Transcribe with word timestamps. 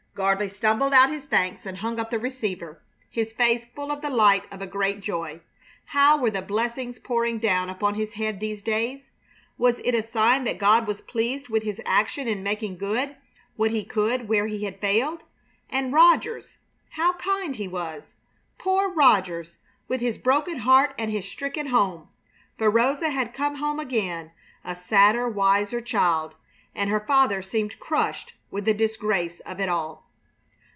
Gardley 0.13 0.49
stumbled 0.49 0.91
out 0.93 1.09
his 1.09 1.23
thanks 1.23 1.65
and 1.65 1.77
hung 1.77 1.97
up 1.97 2.11
the 2.11 2.19
receiver, 2.19 2.81
his 3.09 3.31
face 3.31 3.65
full 3.73 3.93
of 3.93 4.01
the 4.01 4.09
light 4.09 4.43
of 4.51 4.61
a 4.61 4.67
great 4.67 4.99
joy. 4.99 5.39
How 5.85 6.17
were 6.17 6.29
the 6.29 6.41
blessings 6.41 6.99
pouring 6.99 7.39
down 7.39 7.69
upon 7.69 7.95
his 7.95 8.13
head 8.13 8.39
these 8.41 8.61
days? 8.61 9.09
Was 9.57 9.79
it 9.85 9.95
a 9.95 10.03
sign 10.03 10.43
that 10.43 10.57
God 10.59 10.85
was 10.85 10.99
pleased 10.99 11.47
with 11.47 11.63
his 11.63 11.79
action 11.85 12.27
in 12.27 12.43
making 12.43 12.77
good 12.77 13.15
what 13.55 13.71
he 13.71 13.85
could 13.85 14.27
where 14.27 14.47
he 14.47 14.65
had 14.65 14.81
failed? 14.81 15.23
And 15.69 15.93
Rogers! 15.93 16.57
How 16.89 17.13
kind 17.13 17.55
he 17.55 17.69
was! 17.69 18.13
Poor 18.57 18.89
Rogers, 18.93 19.57
with 19.87 20.01
his 20.01 20.17
broken 20.17 20.59
heart 20.59 20.93
and 20.99 21.09
his 21.09 21.25
stricken 21.27 21.67
home! 21.67 22.09
For 22.57 22.69
Rosa 22.69 23.11
had 23.11 23.33
come 23.33 23.55
home 23.55 23.79
again 23.79 24.33
a 24.65 24.75
sadder, 24.75 25.29
wiser 25.29 25.79
child; 25.79 26.35
and 26.75 26.89
her 26.89 26.99
father 27.01 27.41
seemed 27.41 27.79
crushed 27.79 28.33
with 28.49 28.63
the 28.65 28.73
disgrace 28.73 29.39
of 29.41 29.59
it 29.61 29.67
all. 29.69 30.05